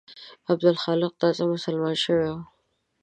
[0.51, 2.39] عبدالحق تازه مسلمان شوی وو.